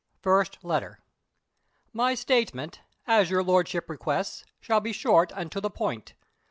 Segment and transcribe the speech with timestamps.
[0.19, 0.97] First Letter.
[1.93, 6.15] "My statement, as your Lordship requests, shall be short and to the point.